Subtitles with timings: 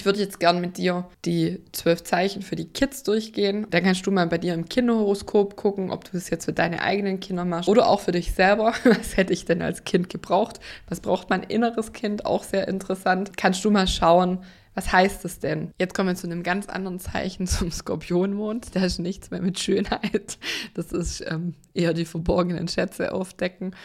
[0.00, 3.66] Ich würde jetzt gern mit dir die zwölf Zeichen für die Kids durchgehen.
[3.68, 6.80] Dann kannst du mal bei dir im Kinderhoroskop gucken, ob du das jetzt für deine
[6.80, 8.72] eigenen Kinder machst oder auch für dich selber.
[8.84, 10.58] Was hätte ich denn als Kind gebraucht?
[10.88, 12.24] Was braucht mein inneres Kind?
[12.24, 13.36] Auch sehr interessant.
[13.36, 14.38] Kannst du mal schauen,
[14.72, 15.70] was heißt das denn?
[15.78, 18.74] Jetzt kommen wir zu einem ganz anderen Zeichen, zum Skorpionmond.
[18.74, 20.38] Da ist nichts mehr mit Schönheit.
[20.72, 23.76] Das ist ähm, eher die verborgenen Schätze aufdecken.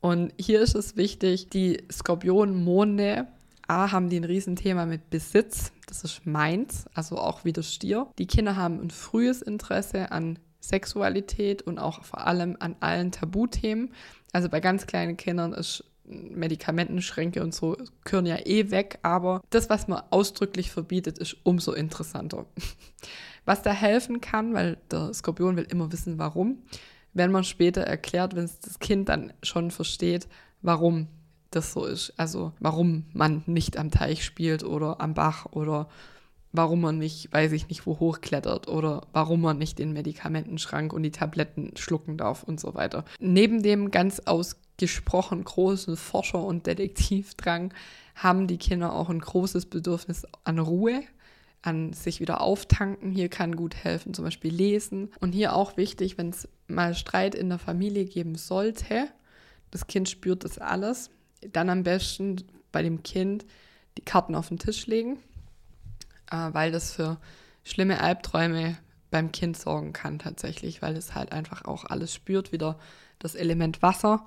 [0.00, 3.26] Und hier ist es wichtig, die Skorpionmonde,
[3.66, 5.72] A, haben die ein Riesenthema mit Besitz.
[5.86, 8.08] Das ist meins, also auch wie das Stier.
[8.18, 13.92] Die Kinder haben ein frühes Interesse an Sexualität und auch vor allem an allen Tabuthemen.
[14.32, 19.70] Also bei ganz kleinen Kindern ist Medikamentenschränke und so gehören ja eh weg, aber das,
[19.70, 22.46] was man ausdrücklich verbietet, ist umso interessanter.
[23.46, 26.62] Was da helfen kann, weil der Skorpion will immer wissen, warum,
[27.12, 30.28] wenn man später erklärt, wenn es das Kind dann schon versteht,
[30.62, 31.08] warum
[31.56, 32.12] das so ist.
[32.16, 35.88] Also warum man nicht am Teich spielt oder am Bach oder
[36.52, 41.02] warum man nicht, weiß ich nicht, wo hochklettert oder warum man nicht den Medikamentenschrank und
[41.02, 43.04] die Tabletten schlucken darf und so weiter.
[43.18, 47.74] Neben dem ganz aus gesprochen großen Forscher- und Detektivdrang
[48.14, 51.02] haben die Kinder auch ein großes Bedürfnis an Ruhe,
[51.62, 53.10] an sich wieder auftanken.
[53.10, 55.10] Hier kann gut helfen, zum Beispiel lesen.
[55.20, 59.08] Und hier auch wichtig, wenn es mal Streit in der Familie geben sollte,
[59.70, 61.10] das Kind spürt das alles,
[61.52, 63.44] dann am besten bei dem Kind
[63.96, 65.18] die Karten auf den Tisch legen,
[66.30, 67.18] äh, weil das für
[67.62, 68.76] schlimme Albträume
[69.10, 72.78] beim Kind sorgen kann tatsächlich, weil es halt einfach auch alles spürt, wieder
[73.18, 74.26] das Element Wasser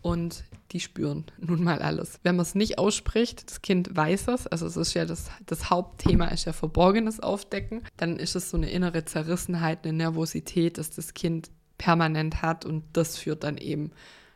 [0.00, 2.20] und die spüren nun mal alles.
[2.22, 5.70] Wenn man es nicht ausspricht, das Kind weiß es, also es ist ja das, das
[5.70, 10.90] Hauptthema ist ja Verborgenes aufdecken, dann ist es so eine innere Zerrissenheit, eine Nervosität, dass
[10.90, 13.92] das Kind permanent hat und das führt dann eben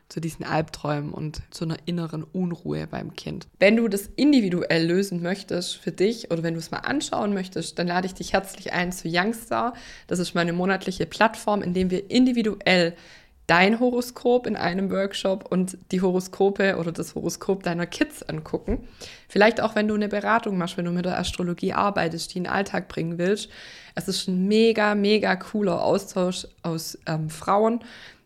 [0.09, 3.47] zu diesen Albträumen und zu einer inneren Unruhe beim Kind.
[3.59, 7.79] Wenn du das individuell lösen möchtest für dich oder wenn du es mal anschauen möchtest,
[7.79, 9.73] dann lade ich dich herzlich ein zu Youngstar.
[10.07, 12.95] Das ist meine monatliche Plattform, in dem wir individuell
[13.49, 18.87] dein Horoskop in einem Workshop und die Horoskope oder das Horoskop deiner Kids angucken.
[19.27, 22.43] Vielleicht auch, wenn du eine Beratung machst, wenn du mit der Astrologie arbeitest, die in
[22.43, 23.49] den Alltag bringen willst.
[23.95, 27.79] Es ist ein mega, mega cooler Austausch aus ähm, Frauen,